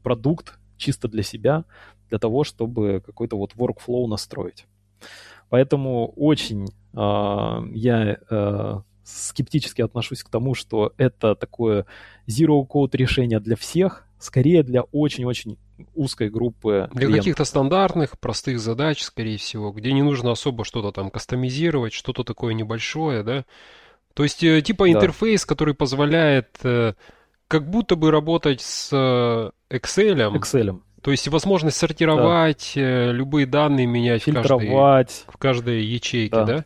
[0.02, 1.64] продукт чисто для себя,
[2.08, 4.66] для того, чтобы какой-то вот workflow настроить.
[5.48, 11.86] Поэтому очень э, я э, скептически отношусь к тому, что это такое
[12.26, 15.58] zero code решение для всех, скорее для очень-очень
[15.94, 16.88] узкой группы.
[16.92, 22.24] Для каких-то стандартных, простых задач, скорее всего, где не нужно особо что-то там кастомизировать, что-то
[22.24, 23.44] такое небольшое, да,
[24.14, 24.92] То есть э, типа да.
[24.92, 26.94] интерфейс, который позволяет э,
[27.52, 30.32] как будто бы работать с э, Excel.
[30.32, 30.80] Excel.
[31.02, 33.12] То есть возможность сортировать да.
[33.12, 36.44] любые данные, менять в каждой, в каждой ячейке, да?
[36.44, 36.64] да?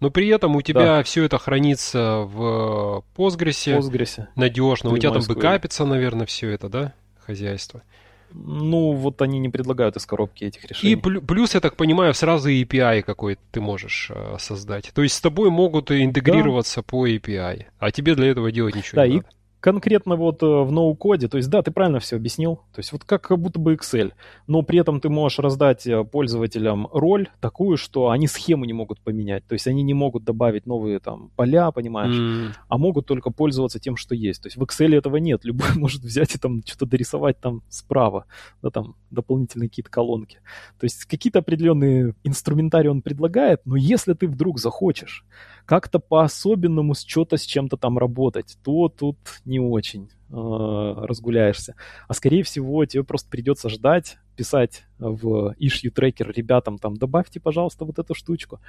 [0.00, 1.02] Но при этом у тебя да.
[1.04, 4.26] все это хранится в Postgres, Postgres.
[4.34, 4.90] надежно.
[4.90, 6.94] у тебя там бэкапится, наверное, все это, да,
[7.24, 7.84] хозяйство.
[8.32, 10.94] Ну, вот они не предлагают из коробки этих решений.
[10.94, 14.90] И плюс, я так понимаю, сразу API какой-то ты можешь э, создать.
[14.92, 16.82] То есть с тобой могут интегрироваться да.
[16.82, 19.28] по API, а тебе для этого делать ничего да, не и надо
[19.64, 23.04] конкретно вот э, в ноу-коде, то есть да, ты правильно все объяснил, то есть вот
[23.04, 24.12] как будто бы Excel,
[24.46, 29.00] но при этом ты можешь раздать э, пользователям роль такую, что они схему не могут
[29.00, 32.52] поменять, то есть они не могут добавить новые там поля, понимаешь, mm.
[32.68, 34.42] а могут только пользоваться тем, что есть.
[34.42, 38.26] То есть в Excel этого нет, любой может взять и там что-то дорисовать там справа,
[38.60, 40.40] да, там дополнительные какие-то колонки.
[40.78, 45.24] То есть какие-то определенные инструментарии он предлагает, но если ты вдруг захочешь
[45.66, 51.74] как-то по-особенному с что-то с чем-то там работать, то тут не очень э, разгуляешься.
[52.08, 57.84] А скорее всего тебе просто придется ждать, писать в issue tracker ребятам там, добавьте, пожалуйста,
[57.84, 58.60] вот эту штучку.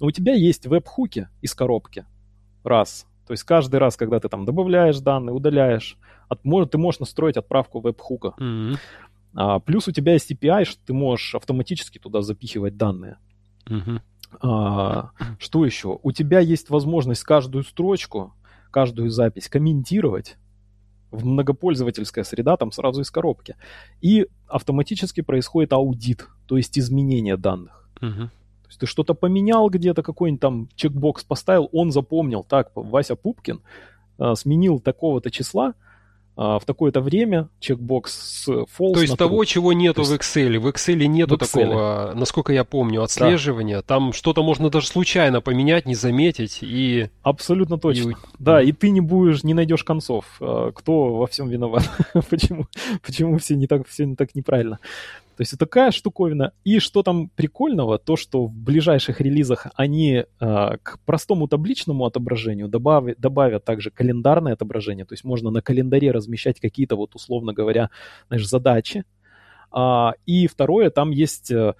[0.00, 2.04] Но у тебя есть веб-хуки из коробки.
[2.64, 3.06] Раз.
[3.26, 5.96] То есть каждый раз, когда ты там добавляешь данные, удаляешь,
[6.28, 8.34] от, может, ты можешь настроить отправку веб-хука.
[8.38, 8.76] Mm-hmm.
[9.34, 13.18] А, плюс у тебя есть API, что ты можешь автоматически туда запихивать данные.
[13.66, 14.00] Mm-hmm.
[14.40, 15.98] А, что еще?
[16.02, 18.34] У тебя есть возможность каждую строчку,
[18.70, 20.36] каждую запись комментировать
[21.10, 23.56] в многопользовательская среда, там сразу из коробки.
[24.00, 27.88] И автоматически происходит аудит, то есть изменение данных.
[28.00, 28.10] Угу.
[28.10, 33.60] То есть ты что-то поменял где-то, какой-нибудь там чекбокс поставил, он запомнил, так, Вася Пупкин
[34.18, 35.74] а, сменил такого-то числа,
[36.34, 40.12] а, в такое-то время чекбокс с false То есть того, чего нету есть...
[40.12, 40.58] в Excel.
[40.58, 41.60] В Excel нету в Excel.
[41.60, 43.76] такого, насколько я помню, отслеживания.
[43.76, 43.82] Да.
[43.82, 47.08] Там что-то можно даже случайно поменять, не заметить и...
[47.22, 48.12] Абсолютно точно.
[48.12, 48.14] И...
[48.38, 50.24] Да, и ты не будешь, не найдешь концов.
[50.40, 51.88] А, кто во всем виноват?
[52.30, 52.66] почему,
[53.04, 54.78] почему все не так, все не так неправильно?
[55.36, 56.52] То есть такая штуковина.
[56.64, 62.68] И что там прикольного, то, что в ближайших релизах они э, к простому табличному отображению
[62.68, 65.06] добавят, добавят также календарное отображение.
[65.06, 67.90] То есть можно на календаре размещать какие-то, вот условно говоря,
[68.28, 69.04] знаешь, задачи.
[69.70, 71.74] А, и второе, там есть э,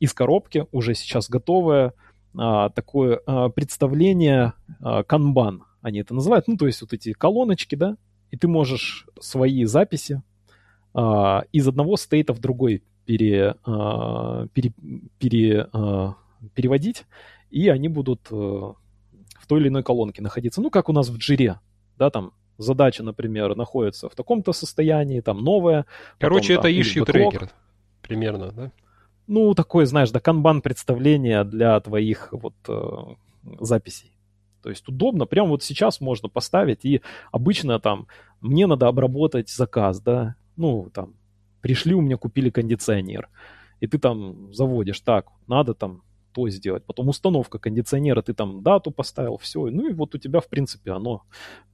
[0.00, 1.94] из коробки уже сейчас готовое
[2.36, 6.46] а, такое а, представление а, канбан, они это называют.
[6.46, 7.96] Ну, то есть вот эти колоночки, да,
[8.30, 10.22] и ты можешь свои записи
[10.94, 14.70] а, из одного стейта в другой пере, а, пере,
[15.18, 16.14] пере, а,
[16.54, 17.06] переводить,
[17.50, 20.60] и они будут э, в той или иной колонке находиться.
[20.60, 21.58] Ну, как у нас в джире,
[21.96, 25.86] да, там задача, например, находится в таком-то состоянии, там новая.
[26.18, 27.48] Короче, потом, это issue трекер
[28.02, 28.72] примерно, да?
[29.26, 33.14] Ну, такое, знаешь, да, канбан представление для твоих вот э,
[33.58, 34.12] записей.
[34.62, 37.00] То есть удобно, прямо вот сейчас можно поставить, и
[37.32, 38.06] обычно там
[38.42, 41.14] мне надо обработать заказ, да, ну, там,
[41.60, 43.28] пришли, у меня купили кондиционер.
[43.80, 46.84] И ты там заводишь, так, надо там то сделать.
[46.84, 49.66] Потом установка кондиционера, ты там дату поставил, все.
[49.66, 51.22] Ну и вот у тебя, в принципе, оно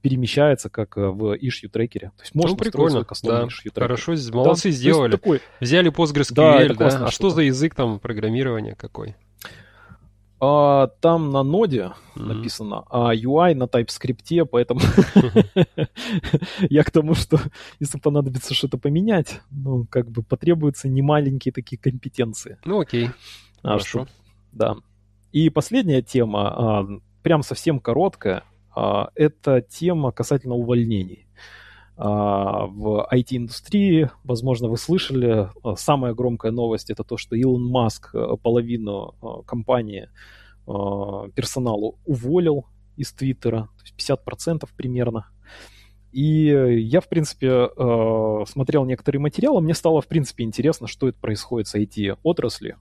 [0.01, 2.11] перемещается как э, в issue трекере.
[2.17, 3.47] То есть можно ну, прикольно, да.
[3.75, 5.11] Хорошо, молодцы да, сделали.
[5.11, 5.41] Такой...
[5.59, 7.05] Взяли PostgreSQL, да, да?
[7.05, 9.15] А что за язык там программирования какой?
[10.47, 12.21] А, там на ноде mm-hmm.
[12.23, 14.79] написано, а UI на TypeScript, поэтому
[16.69, 17.39] я к тому, что
[17.79, 22.59] если понадобится что-то поменять, ну, как бы потребуются немаленькие такие компетенции.
[22.63, 23.09] Ну, окей.
[23.63, 24.05] А, Хорошо.
[24.05, 24.07] Что,
[24.51, 24.75] да.
[25.31, 26.87] И последняя тема, а,
[27.23, 28.43] прям совсем короткая,
[28.75, 31.27] а, это тема касательно увольнений.
[31.97, 38.13] А, в IT-индустрии, возможно, вы слышали, а, самая громкая новость это то, что Илон Маск
[38.13, 40.09] а, половину компании
[40.65, 42.65] персоналу уволил
[42.97, 45.27] из Твиттера, то есть 50% примерно.
[46.11, 47.69] И я, в принципе,
[48.47, 52.77] смотрел некоторые материалы, мне стало, в принципе, интересно, что это происходит с IT-отрасли,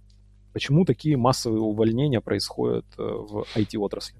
[0.54, 4.16] почему такие массовые увольнения происходят в IT-отрасли.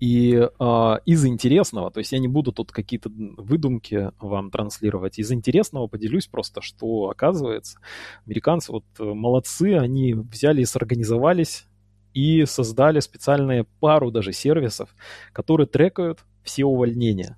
[0.00, 5.30] И э, из интересного, то есть я не буду тут какие-то выдумки вам транслировать, из
[5.30, 7.78] интересного поделюсь просто, что оказывается,
[8.26, 11.66] американцы вот э, молодцы, они взяли и сорганизовались
[12.14, 14.94] и создали специальные пару даже сервисов,
[15.34, 17.36] которые трекают все увольнения,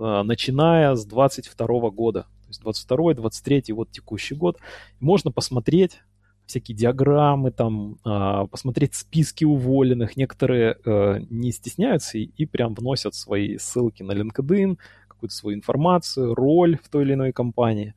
[0.00, 2.22] э, начиная с 22 года.
[2.42, 4.58] То есть 22 23 вот текущий год.
[4.98, 6.00] Можно посмотреть,
[6.46, 10.16] всякие диаграммы, там, а, посмотреть списки уволенных.
[10.16, 14.78] Некоторые э, не стесняются и, и прям вносят свои ссылки на LinkedIn,
[15.08, 17.94] какую-то свою информацию, роль в той или иной компании.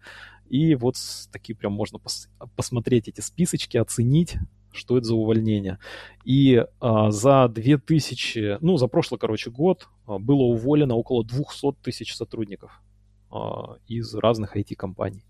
[0.49, 0.95] И вот
[1.31, 4.37] такие прям можно пос посмотреть эти списочки, оценить,
[4.71, 5.79] что это за увольнение.
[6.23, 12.15] И а, за 2000, ну, за прошлый, короче, год а, было уволено около 200 тысяч
[12.15, 12.81] сотрудников
[13.31, 15.25] а, из разных IT-компаний.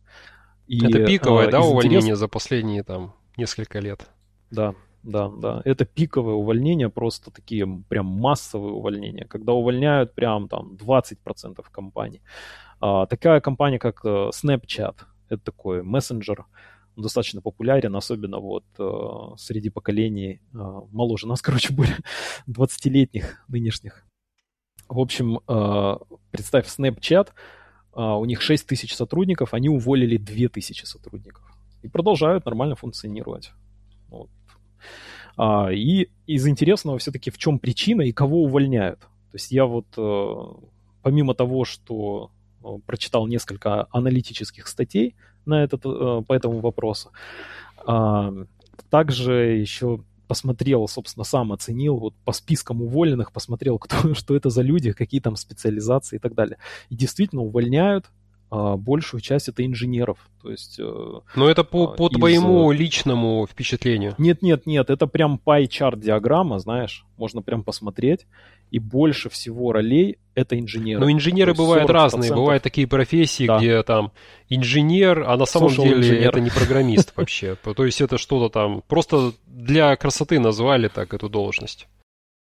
[0.67, 2.19] И, это пиковое, а, да, увольнение интерес...
[2.19, 4.07] за последние там несколько лет?
[4.51, 5.61] Да, да, да.
[5.65, 12.21] Это пиковое увольнение, просто такие прям массовые увольнения, когда увольняют прям там 20% компаний.
[12.79, 14.95] А, такая компания, как э, Snapchat,
[15.29, 16.45] это такой мессенджер,
[16.95, 20.57] достаточно популярен, особенно вот э, среди поколений э,
[20.91, 21.97] моложе нас, короче, более
[22.47, 24.05] 20-летних нынешних.
[24.87, 25.97] В общем, э,
[26.31, 27.29] представь, Snapchat,
[27.95, 31.43] э, у них 6 тысяч сотрудников, они уволили 2 тысячи сотрудников.
[31.81, 33.51] И продолжают нормально функционировать.
[34.09, 34.29] Вот.
[35.37, 38.99] А, и из интересного все-таки в чем причина и кого увольняют.
[38.99, 40.45] То есть я вот, э,
[41.01, 42.31] помимо того, что
[42.63, 45.15] э, прочитал несколько аналитических статей
[45.45, 47.11] на этот, э, по этому вопросу.
[47.85, 48.33] А,
[48.89, 54.61] также еще посмотрел, собственно, сам оценил, вот по спискам уволенных посмотрел, кто, что это за
[54.61, 56.57] люди, какие там специализации и так далее.
[56.89, 58.05] И действительно увольняют
[58.51, 60.17] большую часть это инженеров.
[60.41, 62.17] То есть, э, Но это по, а, по из...
[62.17, 64.15] твоему личному впечатлению?
[64.17, 68.25] Нет, нет, нет, это прям pie-chart диаграмма, знаешь, можно прям посмотреть
[68.71, 70.99] и больше всего ролей это инженеры.
[70.99, 72.33] Но инженеры бывают разные.
[72.33, 73.57] Бывают такие профессии, да.
[73.57, 74.11] где там
[74.49, 76.29] инженер, а на самом Social деле инженер.
[76.29, 77.55] это не программист вообще.
[77.55, 81.87] То есть это что-то там просто для красоты назвали так эту должность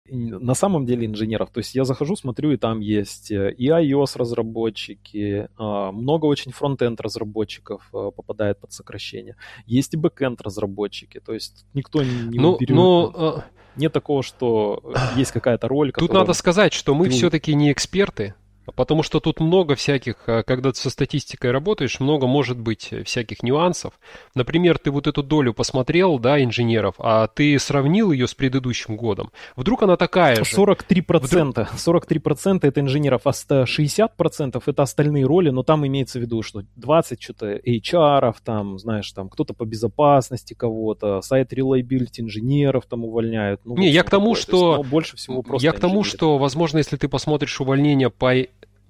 [0.10, 1.49] на самом деле инженеров.
[1.51, 6.51] То есть я захожу, смотрю, и там есть э, и iOS разработчики, а, много очень
[6.51, 9.36] фронтенд разработчиков э, попадает под сокращение.
[9.66, 11.20] Есть и бэкенд разработчики.
[11.20, 12.76] То есть никто не ну, уберет.
[12.76, 13.41] Но, э,
[13.76, 14.82] Нет такого, что
[15.16, 15.91] есть какая-то роль.
[15.91, 18.34] Тут надо сказать, что мы все-таки не эксперты.
[18.76, 23.43] Потому что тут много всяких, а, когда ты со статистикой работаешь, много может быть всяких
[23.43, 23.93] нюансов.
[24.36, 29.32] Например, ты вот эту долю посмотрел, да, инженеров, а ты сравнил ее с предыдущим годом.
[29.55, 30.55] Вдруг она такая же.
[30.55, 31.68] 43%.
[31.74, 32.05] Вдруг...
[32.05, 37.22] 43% это инженеров, а 60% это остальные роли, но там имеется в виду, что 20
[37.22, 43.61] что-то HR, там, знаешь, там кто-то по безопасности кого-то, сайт reliability инженеров там увольняют.
[43.65, 44.78] Ну, Не, я к тому, что...
[44.78, 48.34] Есть, ну, больше всего просто Я к тому, что, возможно, если ты посмотришь увольнение по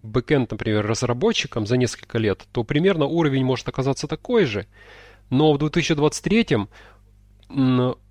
[0.04, 4.68] бэкэнд, например, разработчикам за несколько лет, то примерно уровень может оказаться такой же.
[5.30, 6.68] Но в 2023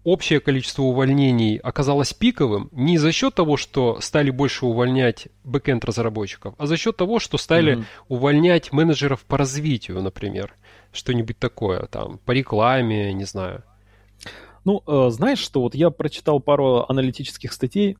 [0.04, 6.54] общее количество увольнений оказалось пиковым не за счет того, что стали больше увольнять бэкэнд разработчиков,
[6.56, 7.84] а за счет того, что стали mm-hmm.
[8.08, 10.54] увольнять менеджеров по развитию, например.
[10.92, 13.62] Что-нибудь такое, там, по рекламе, не знаю.
[14.64, 17.96] Ну, э, знаешь что, вот я прочитал пару аналитических статей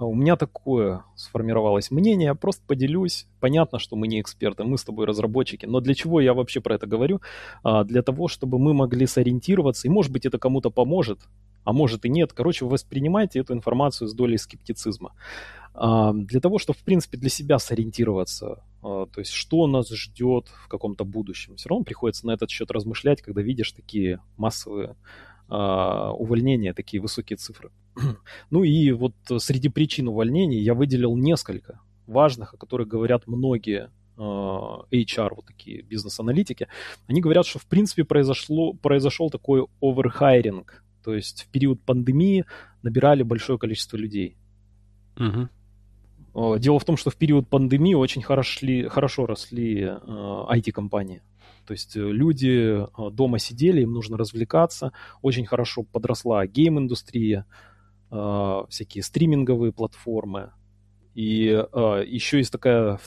[0.00, 3.26] у меня такое сформировалось мнение, я просто поделюсь.
[3.40, 6.74] Понятно, что мы не эксперты, мы с тобой разработчики, но для чего я вообще про
[6.74, 7.20] это говорю?
[7.62, 11.20] А, для того, чтобы мы могли сориентироваться, и может быть это кому-то поможет,
[11.64, 12.32] а может и нет.
[12.32, 15.12] Короче, воспринимайте эту информацию с долей скептицизма.
[15.74, 20.68] А, для того, чтобы, в принципе, для себя сориентироваться, то есть что нас ждет в
[20.68, 21.56] каком-то будущем.
[21.56, 24.96] Все равно приходится на этот счет размышлять, когда видишь такие массовые
[25.48, 27.70] увольнения, такие высокие цифры.
[28.50, 35.28] Ну и вот среди причин увольнений я выделил несколько важных, о которых говорят многие HR,
[35.30, 36.68] а, вот такие бизнес-аналитики,
[37.06, 42.44] они говорят, что в принципе произошло, произошел такой оверхайринг, то есть в период пандемии
[42.82, 44.36] набирали большое количество людей.
[45.16, 46.58] Угу.
[46.58, 51.22] Дело в том, что в период пандемии очень хорошо, хорошо росли IT-компании.
[51.66, 54.92] То есть люди дома сидели, им нужно развлекаться,
[55.22, 57.46] очень хорошо подросла гейм-индустрия,
[58.10, 60.52] э, всякие стриминговые платформы.
[61.14, 62.98] И э, еще есть такая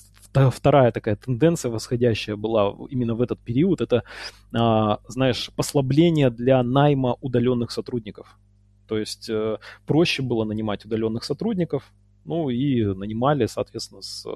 [0.52, 4.04] вторая такая тенденция восходящая была именно в этот период, это,
[4.54, 8.38] э, знаешь, послабление для найма удаленных сотрудников.
[8.88, 11.92] То есть э, проще было нанимать удаленных сотрудников,
[12.26, 14.32] ну и нанимали, соответственно, с э,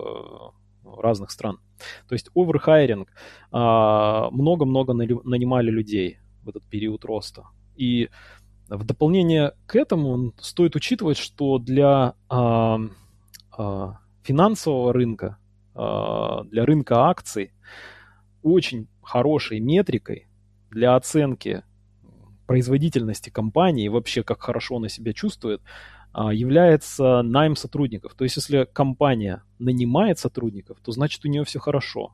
[0.97, 1.59] разных стран.
[2.07, 3.09] То есть оверхайринг,
[3.51, 7.45] много-много нанимали людей в этот период роста.
[7.75, 8.09] И
[8.69, 12.79] в дополнение к этому стоит учитывать, что для а,
[13.51, 15.37] а, финансового рынка,
[15.75, 17.51] а, для рынка акций
[18.43, 20.27] очень хорошей метрикой
[20.69, 21.63] для оценки
[22.47, 25.67] производительности компании вообще как хорошо она себя чувствует, а,
[26.13, 28.13] является найм сотрудников.
[28.15, 32.13] То есть если компания нанимает сотрудников, то значит у нее все хорошо.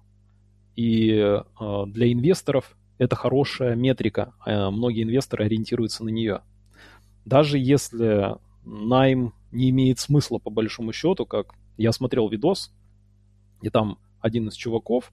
[0.76, 1.20] И
[1.60, 4.34] а, для инвесторов это хорошая метрика.
[4.46, 6.42] А многие инвесторы ориентируются на нее.
[7.26, 12.72] Даже если найм не имеет смысла по большому счету, как я смотрел видос,
[13.62, 15.12] и там один из чуваков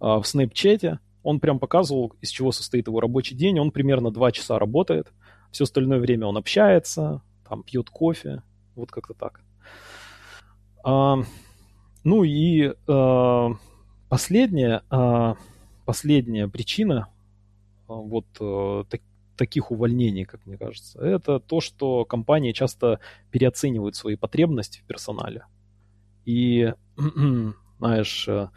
[0.00, 3.58] а, в Снэпчате, он прям показывал, из чего состоит его рабочий день.
[3.58, 5.12] Он примерно 2 часа работает,
[5.50, 8.42] Все остальное время он общается, там пьет кофе,
[8.74, 9.40] вот как-то так.
[10.84, 11.16] А,
[12.04, 13.50] ну и а,
[14.08, 15.34] последняя, а,
[15.84, 17.08] последняя причина
[17.88, 19.00] а, вот а, так,
[19.36, 25.46] таких увольнений, как мне кажется, это то, что компании часто переоценивают свои потребности в персонале.
[26.24, 26.72] И,
[27.78, 28.48] знаешь, э,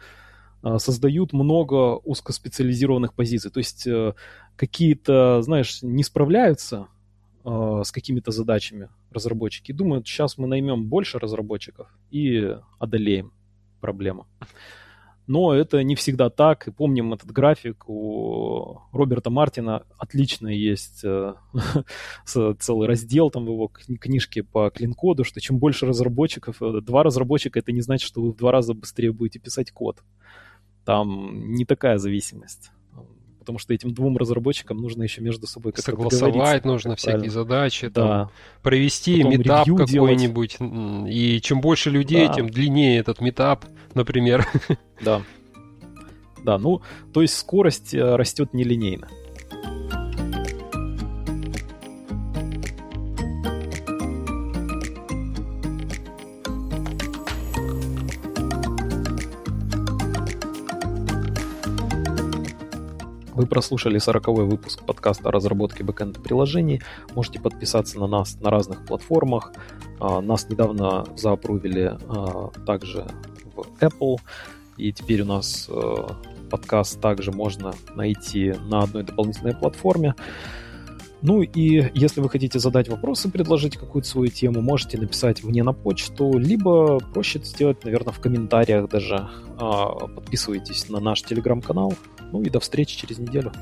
[0.78, 3.50] создают много узкоспециализированных позиций.
[3.50, 3.86] То есть
[4.56, 6.88] какие-то, знаешь, не справляются
[7.44, 9.72] э, с какими-то задачами разработчики.
[9.72, 13.32] думают, сейчас мы наймем больше разработчиков и одолеем
[13.80, 14.26] проблему.
[15.26, 16.66] Но это не всегда так.
[16.66, 19.84] И помним этот график у Роберта Мартина.
[19.96, 21.34] Отлично есть э,
[22.24, 27.60] целый раздел там в его книжке по клин-коду, что чем больше разработчиков, э, два разработчика,
[27.60, 30.02] это не значит, что вы в два раза быстрее будете писать код.
[30.84, 32.72] Там не такая зависимость
[33.50, 37.32] потому что этим двум разработчикам нужно еще между собой как-то Согласовать нужно всякие правильно.
[37.32, 38.00] задачи, да.
[38.06, 38.30] там,
[38.62, 40.58] провести Потом метап какой-нибудь.
[41.10, 42.34] И чем больше людей, да.
[42.34, 44.46] тем длиннее этот метап, например.
[45.02, 45.22] Да.
[46.44, 46.80] Да, ну,
[47.12, 49.08] то есть скорость э, растет нелинейно.
[63.50, 66.82] Прослушали 40 выпуск подкаста о разработке бэкэнда приложений.
[67.14, 69.52] Можете подписаться на нас на разных платформах.
[69.98, 73.06] А, нас недавно заапрувили а, также
[73.56, 74.18] в Apple.
[74.76, 76.08] И теперь у нас э,
[76.48, 80.14] подкаст также можно найти на одной дополнительной платформе.
[81.22, 85.72] Ну и если вы хотите задать вопросы, предложить какую-то свою тему, можете написать мне на
[85.72, 89.28] почту, либо проще сделать, наверное, в комментариях даже.
[89.58, 91.92] А, подписывайтесь на наш телеграм-канал,
[92.32, 93.52] ну и до встречи через неделю.